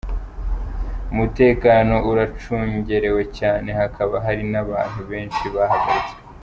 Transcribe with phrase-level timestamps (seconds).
[1.13, 6.19] Umutekano uracungerewe cane, hakaba hari n’abantu benshi bahagaritswe.